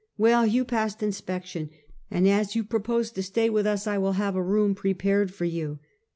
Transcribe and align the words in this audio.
"Well. 0.27 0.47
You 0.47 0.65
passed 0.65 1.03
inspection; 1.03 1.69
and 2.09 2.27
as 2.27 2.55
you 2.55 2.63
pro 2.63 2.79
pose 2.79 3.11
to 3.11 3.21
stay 3.21 3.51
with 3.51 3.67
us, 3.67 3.85
I 3.85 3.99
will 3.99 4.13
have 4.13 4.35
a 4.35 4.41
room 4.41 4.73
prepared 4.73 5.31
for 5.31 5.45
you." 5.45 5.77